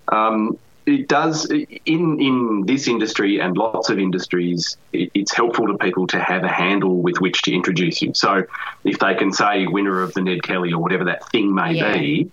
[0.09, 4.77] um, it does in in this industry and lots of industries.
[4.93, 8.13] It, it's helpful to people to have a handle with which to introduce you.
[8.13, 8.45] So
[8.85, 11.93] if they can say winner of the Ned Kelly or whatever that thing may yeah.
[11.95, 12.31] be,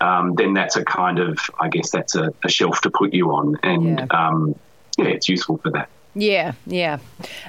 [0.00, 3.30] um, then that's a kind of I guess that's a, a shelf to put you
[3.30, 4.06] on, and yeah.
[4.10, 4.54] Um,
[4.96, 5.88] yeah, it's useful for that.
[6.16, 6.98] Yeah, yeah.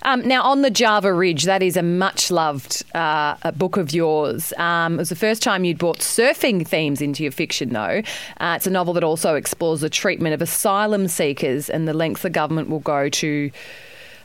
[0.01, 4.53] Um, now, on the Java Ridge, that is a much loved uh, book of yours.
[4.58, 8.01] Um, it was the first time you'd brought surfing themes into your fiction, though.
[8.39, 12.23] Uh, it's a novel that also explores the treatment of asylum seekers and the lengths
[12.23, 13.51] the government will go to.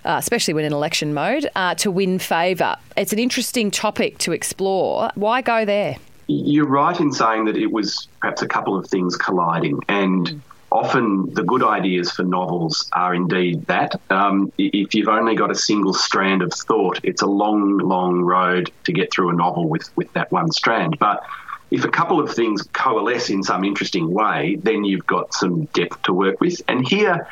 [0.02, 2.74] Uh, especially when in election mode, uh, to win favour.
[2.96, 5.10] It's an interesting topic to explore.
[5.14, 5.96] Why go there?
[6.32, 9.80] You're right in saying that it was perhaps a couple of things colliding.
[9.88, 10.40] And mm
[10.72, 14.00] often the good ideas for novels are indeed that.
[14.10, 18.70] Um, if you've only got a single strand of thought, it's a long, long road
[18.84, 20.98] to get through a novel with, with that one strand.
[20.98, 21.24] But
[21.70, 26.02] if a couple of things coalesce in some interesting way, then you've got some depth
[26.02, 26.60] to work with.
[26.68, 27.28] And here,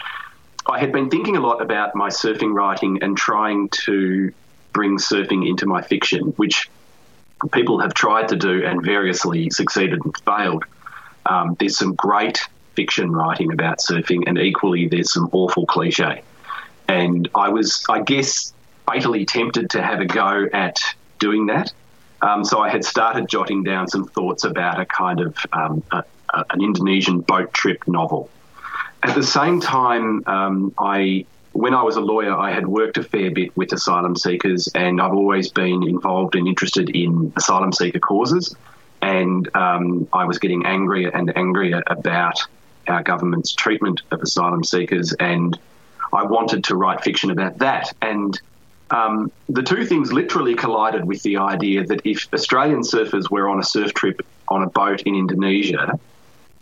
[0.66, 4.32] I had been thinking a lot about my surfing writing and trying to
[4.72, 6.68] bring surfing into my fiction, which
[7.52, 10.64] people have tried to do and variously succeeded and failed.
[11.26, 12.40] Um, there's some great
[12.74, 16.22] fiction writing about surfing, and equally there's some awful cliche.
[16.88, 18.52] And I was, I guess,
[18.86, 20.80] fatally tempted to have a go at
[21.18, 21.72] doing that.
[22.22, 26.02] Um, so I had started jotting down some thoughts about a kind of um, a,
[26.34, 28.30] a, an Indonesian boat trip novel.
[29.02, 31.26] At the same time, um, I
[31.58, 35.00] when I was a lawyer, I had worked a fair bit with asylum seekers, and
[35.00, 38.54] I've always been involved and interested in asylum seeker causes.
[39.02, 42.38] And um, I was getting angrier and angrier about
[42.86, 45.58] our government's treatment of asylum seekers, and
[46.12, 47.92] I wanted to write fiction about that.
[48.02, 48.40] And
[48.90, 53.58] um, the two things literally collided with the idea that if Australian surfers were on
[53.58, 55.98] a surf trip on a boat in Indonesia,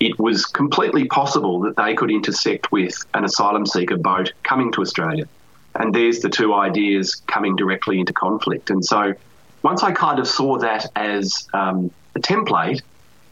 [0.00, 4.82] it was completely possible that they could intersect with an asylum seeker boat coming to
[4.82, 5.26] Australia.
[5.74, 8.70] And there's the two ideas coming directly into conflict.
[8.70, 9.14] And so
[9.62, 12.82] once I kind of saw that as um, a template,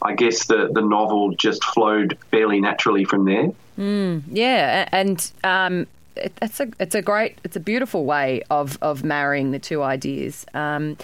[0.01, 3.51] I guess the, the novel just flowed fairly naturally from there.
[3.77, 8.77] Mm, yeah, and um, it, it's a it's a great it's a beautiful way of
[8.81, 10.45] of marrying the two ideas.
[10.53, 10.97] Um,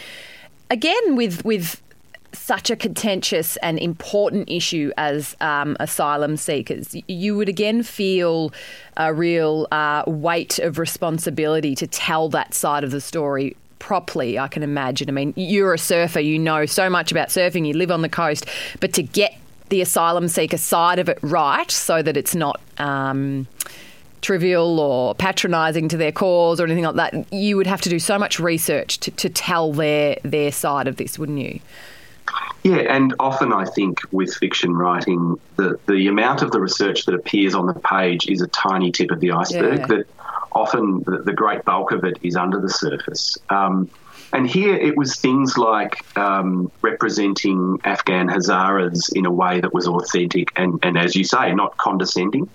[0.69, 1.81] again, with with
[2.33, 8.53] such a contentious and important issue as um, asylum seekers, you would again feel
[8.97, 14.47] a real uh, weight of responsibility to tell that side of the story properly, I
[14.47, 15.09] can imagine.
[15.09, 18.09] I mean, you're a surfer, you know so much about surfing, you live on the
[18.09, 18.45] coast,
[18.79, 19.35] but to get
[19.69, 22.61] the asylum seeker side of it right so that it's not.
[22.77, 23.47] Um,
[24.21, 27.99] trivial or patronising to their cause or anything like that, you would have to do
[27.99, 31.59] so much research to, to tell their their side of this, wouldn't you?
[32.63, 37.15] Yeah, and often I think with fiction writing, the, the amount of the research that
[37.15, 39.79] appears on the page is a tiny tip of the iceberg.
[39.79, 39.85] Yeah.
[39.87, 40.07] That
[40.51, 43.37] often the, the, great bulk of it is under the surface.
[43.49, 43.89] Um,
[44.33, 49.87] and here it was things like um, representing Afghan Hazaras in a way that was
[49.87, 52.49] authentic and, and as you say, not condescending.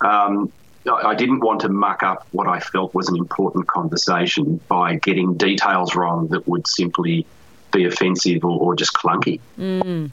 [0.00, 0.52] Um,
[0.86, 5.34] I didn't want to muck up what I felt was an important conversation by getting
[5.34, 7.26] details wrong that would simply
[7.74, 9.40] be offensive or, or just clunky.
[9.58, 10.10] Mm.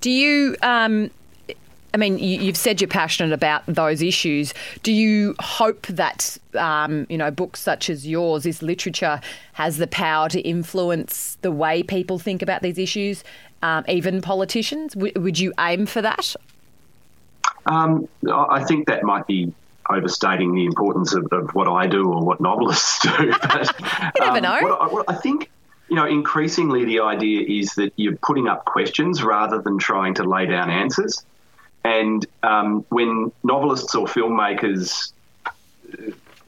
[0.00, 1.10] Do you um,
[1.92, 4.54] I mean, you, have said you're passionate about those issues.
[4.82, 9.20] Do you hope that, um, you know, books such as yours, this literature,
[9.54, 13.24] has the power to influence the way people think about these issues,
[13.62, 14.94] um, even politicians?
[14.94, 16.36] W- would you aim for that?
[17.66, 19.52] Um, I think that might be
[19.88, 23.34] overstating the importance of, of, what I do or what novelists do.
[23.42, 24.58] But, you never um, know.
[24.62, 25.50] What I, what I think
[25.90, 30.24] you know, increasingly the idea is that you're putting up questions rather than trying to
[30.24, 31.24] lay down answers.
[31.82, 35.12] And um, when novelists or filmmakers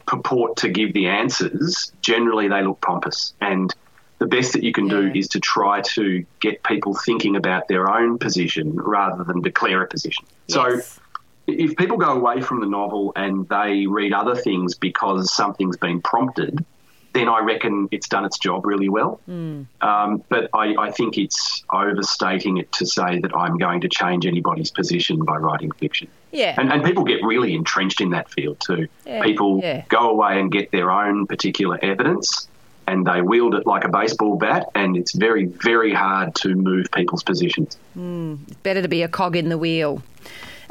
[0.06, 3.34] purport to give the answers, generally they look pompous.
[3.40, 3.74] And
[4.18, 5.00] the best that you can yeah.
[5.00, 9.82] do is to try to get people thinking about their own position rather than declare
[9.82, 10.24] a position.
[10.46, 10.54] Yes.
[10.54, 11.08] So
[11.48, 16.00] if people go away from the novel and they read other things because something's been
[16.00, 16.64] prompted,
[17.12, 19.20] then I reckon it's done its job really well.
[19.26, 19.62] Hmm.
[19.80, 24.26] Um, but I, I think it's overstating it to say that I'm going to change
[24.26, 26.08] anybody's position by writing fiction.
[26.30, 26.54] Yeah.
[26.58, 28.88] And, and people get really entrenched in that field too.
[29.04, 29.84] Yeah, people yeah.
[29.88, 32.48] go away and get their own particular evidence
[32.86, 36.86] and they wield it like a baseball bat, and it's very, very hard to move
[36.92, 37.76] people's positions.
[38.62, 40.02] Better to be a cog in the wheel.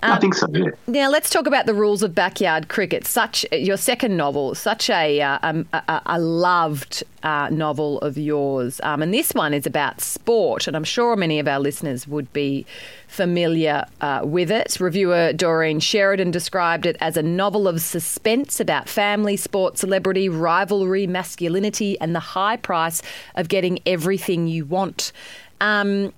[0.03, 0.69] Um, I think so, yeah.
[0.87, 3.05] Now let's talk about the rules of backyard cricket.
[3.05, 8.81] Such your second novel, such a uh, um, a, a loved uh, novel of yours,
[8.81, 12.33] um, and this one is about sport, and I'm sure many of our listeners would
[12.33, 12.65] be
[13.07, 14.79] familiar uh, with it.
[14.79, 21.05] Reviewer Doreen Sheridan described it as a novel of suspense about family, sport, celebrity, rivalry,
[21.05, 23.03] masculinity, and the high price
[23.35, 25.11] of getting everything you want.
[25.59, 26.11] Um,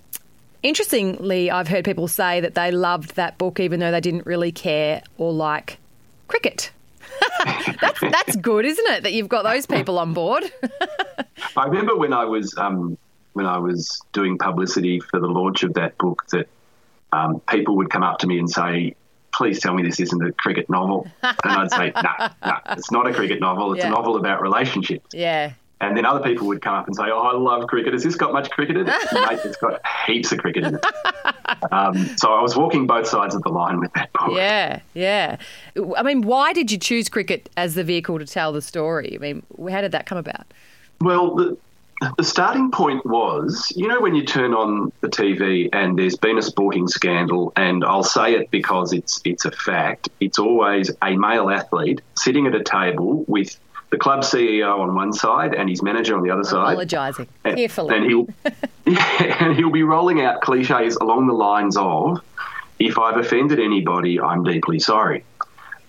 [0.64, 4.50] Interestingly, I've heard people say that they loved that book even though they didn't really
[4.50, 5.76] care or like
[6.26, 6.72] cricket.
[7.80, 9.02] that's that's good, isn't it?
[9.02, 10.44] That you've got those people on board.
[11.56, 12.96] I remember when I was um,
[13.34, 16.48] when I was doing publicity for the launch of that book that
[17.12, 18.96] um, people would come up to me and say,
[19.34, 22.60] "Please tell me this isn't a cricket novel," and I'd say, "No, nah, no, nah,
[22.70, 23.74] it's not a cricket novel.
[23.74, 23.88] It's Yeah.
[23.88, 25.52] a novel about relationships." yeah.
[25.80, 27.92] And then other people would come up and say, "Oh, I love cricket.
[27.92, 30.84] Has this got much cricket in it?" Mate, it's got heaps of cricket in it.
[31.72, 34.32] Um, so I was walking both sides of the line with that book.
[34.32, 35.36] Yeah, yeah.
[35.96, 39.14] I mean, why did you choose cricket as the vehicle to tell the story?
[39.14, 40.46] I mean, how did that come about?
[41.00, 41.58] Well, the,
[42.16, 46.38] the starting point was, you know, when you turn on the TV and there's been
[46.38, 50.08] a sporting scandal, and I'll say it because it's it's a fact.
[50.20, 53.58] It's always a male athlete sitting at a table with
[53.94, 56.72] the club CEO on one side and his manager on the other side.
[56.72, 57.96] Apologising And- carefully.
[57.96, 58.26] And he'll,
[58.86, 62.20] yeah, and he'll be rolling out cliches along the lines of,
[62.80, 65.24] if I've offended anybody, I'm deeply sorry.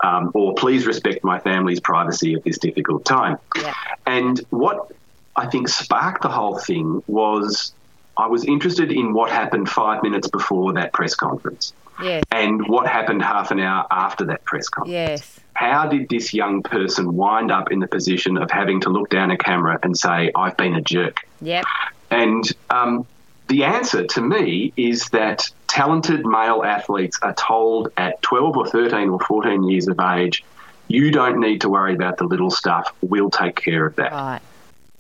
[0.02, 3.40] Um, or please respect my family's privacy at this difficult time.
[3.56, 3.74] Yeah.
[4.06, 4.92] And what
[5.36, 7.74] I think sparked the whole thing was
[8.18, 12.88] I was interested in what happened five minutes before that press conference yes, and what
[12.88, 15.35] happened half an hour after that press conference yes.
[15.56, 19.32] How did this young person wind up in the position of having to look down
[19.32, 21.18] a camera and say, I've been a jerk?
[21.42, 21.66] Yep.
[22.12, 23.08] And um,
[23.48, 29.10] the answer to me is that talented male athletes are told at 12 or 13
[29.10, 30.44] or 14 years of age,
[30.88, 32.94] you don't need to worry about the little stuff.
[33.02, 34.12] We'll take care of that.
[34.12, 34.42] Right.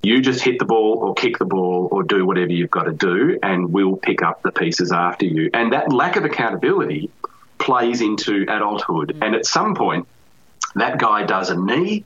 [0.03, 2.93] You just hit the ball or kick the ball or do whatever you've got to
[2.93, 5.49] do, and we'll pick up the pieces after you.
[5.53, 7.09] And that lack of accountability
[7.57, 9.17] plays into adulthood.
[9.21, 10.07] And at some point,
[10.75, 12.03] that guy does a knee,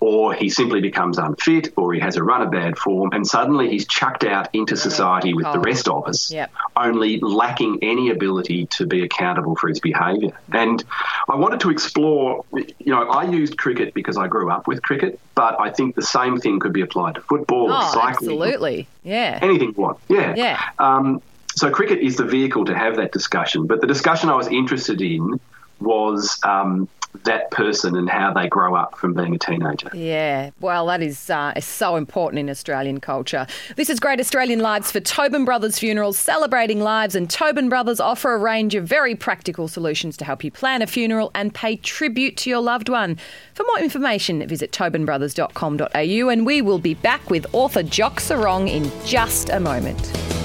[0.00, 3.68] or he simply becomes unfit, or he has a run of bad form, and suddenly
[3.68, 6.52] he's chucked out into society with the rest of us, Yep.
[6.76, 10.30] only lacking any ability to be accountable for his behaviour.
[10.52, 10.84] And
[11.28, 15.18] I wanted to explore, you know, I used cricket because I grew up with cricket,
[15.34, 18.86] but I think the same thing could be applied to football, Oh, cycling, absolutely.
[19.02, 19.40] Yeah.
[19.42, 19.98] anything you want.
[20.08, 20.32] Yeah.
[20.36, 20.60] Yeah.
[20.78, 21.20] Um,
[21.56, 23.66] so cricket is the vehicle to have that discussion.
[23.66, 25.40] But the discussion I was interested in
[25.80, 26.88] was um,
[27.24, 29.90] that person and how they grow up from being a teenager.
[29.94, 33.46] Yeah, well, that is, uh, so important in Australian culture.
[33.76, 38.34] This is Great Australian Lives for Tobin Brothers Funerals, celebrating lives, and Tobin Brothers offer
[38.34, 42.36] a range of very practical solutions to help you plan a funeral and pay tribute
[42.38, 43.16] to your loved one.
[43.54, 48.90] For more information, visit tobinbrothers.com.au, and we will be back with author Jock Serong in
[49.04, 50.37] just a moment.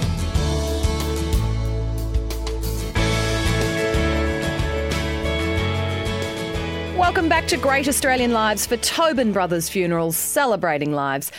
[7.14, 11.32] Welcome back to Great Australian Lives for Tobin Brothers Funerals, celebrating lives.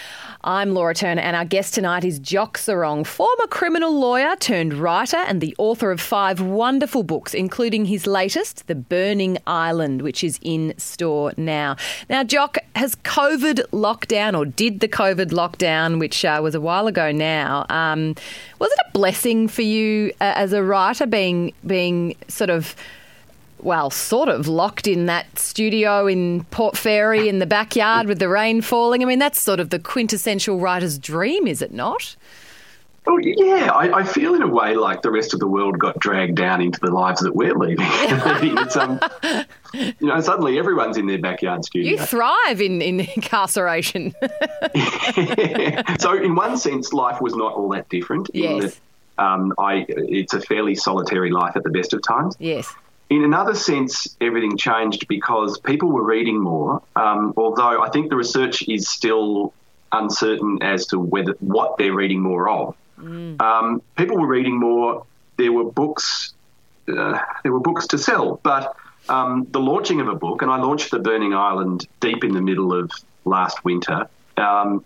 [0.44, 5.16] I'm Laura Turner, and our guest tonight is Jock Serong, former criminal lawyer turned writer
[5.16, 10.38] and the author of five wonderful books, including his latest, The Burning Island, which is
[10.42, 11.74] in store now.
[12.08, 16.86] Now, Jock, has COVID lockdown, or did the COVID lockdown, which uh, was a while
[16.86, 18.14] ago now, um,
[18.60, 22.76] was it a blessing for you uh, as a writer, being being sort of
[23.64, 28.28] well, sort of locked in that studio in Port Fairy in the backyard with the
[28.28, 29.02] rain falling.
[29.02, 32.14] I mean, that's sort of the quintessential writer's dream, is it not?
[33.06, 35.98] Oh, yeah, I, I feel in a way like the rest of the world got
[35.98, 37.76] dragged down into the lives that we're leading.
[37.88, 38.98] it's, um,
[39.74, 41.90] you know, suddenly everyone's in their backyard studio.
[41.90, 44.14] You thrive in, in incarceration.
[45.98, 48.30] so in one sense, life was not all that different.
[48.30, 48.80] In Yes.
[49.18, 52.36] that, um, I, it's a fairly solitary life at the best of times.
[52.38, 52.72] yes.
[53.14, 56.82] In another sense, everything changed because people were reading more.
[56.96, 59.52] Um, although I think the research is still
[59.92, 62.74] uncertain as to whether what they're reading more of.
[63.40, 65.06] Um, people were reading more.
[65.36, 66.32] There were books.
[66.88, 68.74] Uh, there were books to sell, but
[69.08, 72.42] um, the launching of a book, and I launched The Burning Island deep in the
[72.42, 72.90] middle of
[73.24, 74.08] last winter.
[74.36, 74.84] um,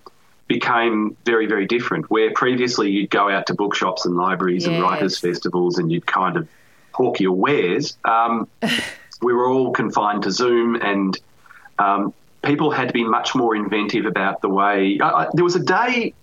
[0.49, 2.11] became very, very different.
[2.11, 6.37] Where previously you'd go out to bookshops and libraries and writers' festivals and you'd kind
[6.37, 6.49] of
[7.21, 8.49] your wares, um,
[9.23, 11.19] we were all confined to Zoom and
[11.79, 14.99] um, people had to be much more inventive about the way.
[15.01, 16.15] I, I, there was a day,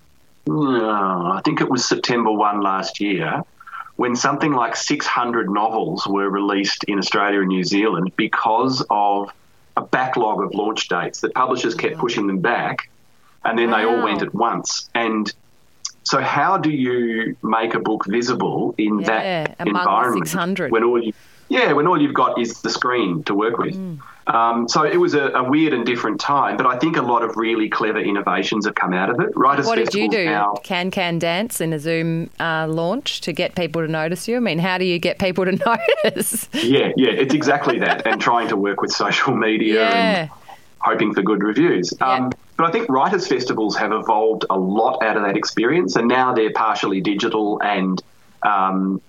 [0.49, 3.43] uh, I think it was September 1 last year,
[3.95, 9.31] when something like 600 novels were released in Australia and New Zealand because of
[9.77, 12.89] a backlog of launch dates that publishers kept pushing them back
[13.45, 14.89] and then they all went at once.
[14.95, 15.31] And
[16.05, 19.07] so, how do you make a book visible in Yeah,
[19.47, 20.71] that among environment 600?
[20.71, 21.13] when all you,
[21.49, 23.75] yeah, when all you've got is the screen to work with?
[24.27, 27.21] Um, so it was a, a weird and different time, but I think a lot
[27.21, 29.29] of really clever innovations have come out of it.
[29.35, 30.25] Writers What did you do?
[30.25, 34.37] Now, Can can dance in a Zoom uh, launch to get people to notice you?
[34.37, 35.51] I mean, how do you get people to
[36.03, 36.49] notice?
[36.53, 39.95] yeah, yeah, it's exactly that, and trying to work with social media Yeah.
[40.21, 40.29] and
[40.79, 41.93] hoping for good reviews.
[42.01, 46.07] Um, but I think writers' festivals have evolved a lot out of that experience, and
[46.07, 48.01] now they're partially digital, and
[48.43, 49.01] um,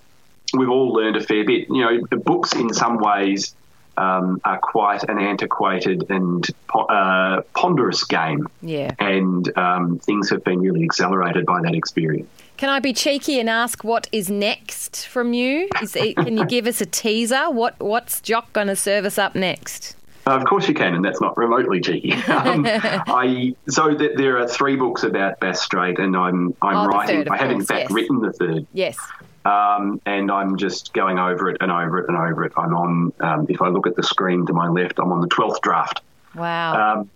[0.53, 1.67] we've all learned a fair bit.
[1.69, 3.55] You know, the books in some ways
[3.97, 8.93] um, are quite an antiquated and uh, ponderous game, Yeah.
[8.99, 12.29] and um, things have been really accelerated by that experience.
[12.57, 15.69] Can I be cheeky and ask what is next from you?
[15.81, 17.51] Is can you give us a teaser?
[17.51, 19.95] What what's Jock going to serve us up next?
[20.27, 22.11] Uh, Of course you can, and that's not remotely cheeky.
[22.27, 26.87] Um, I so th- there are three books about Bass Strait, and I'm I'm Oh,
[26.87, 27.17] writing.
[27.19, 27.91] third, I have in fact yes.
[27.91, 28.97] written the third, Yes.
[29.45, 32.53] um, and I'm just going over it and over it and over it.
[32.57, 33.13] I'm on.
[33.21, 36.01] Um, if I look at the screen to my left, I'm on the twelfth draft.
[36.35, 36.99] Wow.
[36.99, 37.09] Um,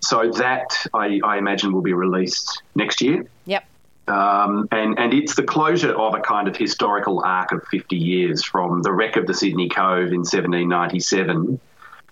[0.00, 3.24] so that I, I imagine will be released next year.
[3.44, 3.64] yep.
[4.08, 8.42] Um, and, and it's the closure of a kind of historical arc of 50 years
[8.42, 11.60] from the wreck of the Sydney Cove in 1797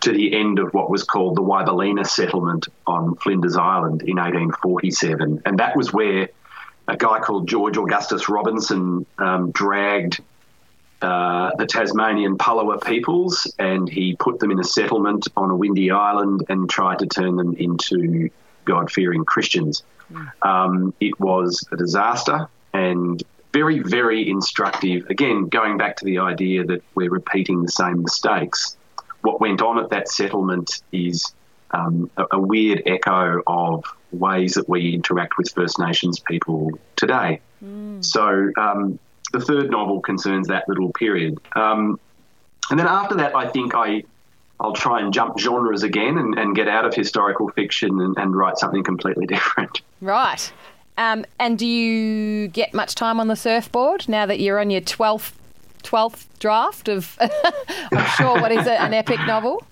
[0.01, 5.43] to the end of what was called the Wybalenna settlement on Flinders Island in 1847.
[5.45, 6.29] And that was where
[6.89, 10.21] a guy called George Augustus Robinson um, dragged
[11.03, 15.91] uh, the Tasmanian Palawa peoples and he put them in a settlement on a windy
[15.91, 18.29] island and tried to turn them into
[18.65, 19.83] God fearing Christians.
[20.43, 23.23] Um, it was a disaster and
[23.53, 25.09] very, very instructive.
[25.09, 28.77] Again, going back to the idea that we're repeating the same mistakes.
[29.23, 31.33] What went on at that settlement is
[31.73, 37.41] um, a, a weird echo of ways that we interact with First Nations people today.
[38.01, 38.99] So um,
[39.33, 41.39] the third novel concerns that little period.
[41.55, 42.01] Um,
[42.71, 44.05] and then after that, I think I,
[44.59, 48.35] I'll try and jump genres again and, and get out of historical fiction and, and
[48.35, 49.83] write something completely different.
[50.01, 50.53] Right.
[50.97, 54.83] Um, and do you get much time on the surfboard now that you're on your
[54.83, 55.33] 12th,
[55.83, 57.19] 12th draft of,
[57.93, 59.65] I'm sure, what is it, an epic novel?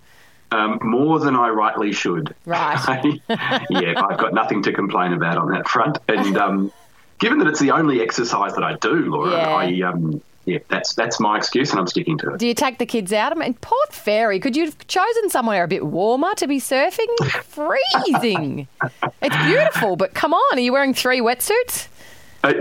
[0.50, 2.34] Um, more than I rightly should.
[2.46, 3.20] Right.
[3.28, 5.98] yeah, I've got nothing to complain about on that front.
[6.08, 6.72] And um,
[7.18, 9.54] given that it's the only exercise that I do, Laura, Yeah.
[9.54, 12.38] I um, yeah, that's that's my excuse, and I'm sticking to it.
[12.38, 13.32] Do you take the kids out?
[13.32, 17.06] I mean, Port Fairy, could you have chosen somewhere a bit warmer to be surfing?
[17.42, 18.66] Freezing.
[19.22, 21.88] it's beautiful, but come on, are you wearing three wetsuits?
[22.42, 22.54] Uh,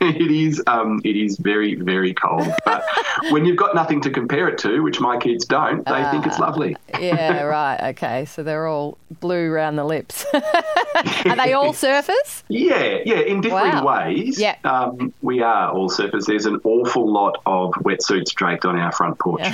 [0.18, 2.84] it is um, it is very very cold, but
[3.30, 6.38] when you've got nothing to compare it to, which my kids don't, they think it's
[6.38, 6.76] lovely.
[6.98, 7.90] Yeah, right.
[7.90, 10.24] Okay, so they're all blue around the lips.
[10.34, 12.42] are they all surfers?
[12.48, 14.04] Yeah, yeah, in different Wow.
[14.06, 14.38] ways.
[14.38, 14.56] Yeah.
[14.64, 16.26] Um, we are all surfers.
[16.26, 19.46] There's an awful lot of wetsuits draped on our front porch.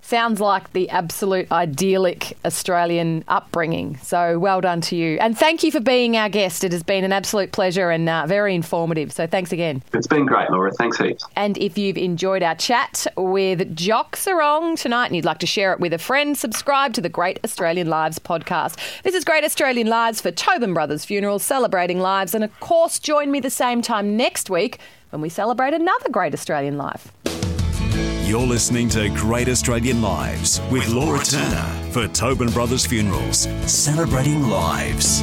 [0.00, 3.96] Sounds like the absolute idyllic Australian upbringing.
[4.02, 5.18] So well done to you.
[5.18, 6.62] And thank you for being our guest.
[6.64, 9.12] It has been an absolute pleasure and uh, very informative.
[9.12, 9.73] So thanks again.
[9.92, 10.72] It's been great, Laura.
[10.72, 11.24] Thanks heaps.
[11.36, 15.72] And if you've enjoyed our chat with Jock Serong tonight and you'd like to share
[15.72, 18.76] it with a friend, subscribe to the Great Australian Lives podcast.
[19.02, 22.34] This is Great Australian Lives for Tobin Brothers Funerals, celebrating lives.
[22.34, 24.78] And of course, join me the same time next week
[25.10, 27.12] when we celebrate another Great Australian Life.
[28.26, 35.22] You're listening to Great Australian Lives with Laura Turner for Tobin Brothers Funerals, celebrating lives.